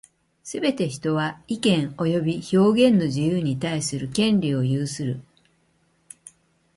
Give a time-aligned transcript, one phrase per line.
[0.43, 5.21] すべて人は、意見及び表現の自由に対する権利を有する。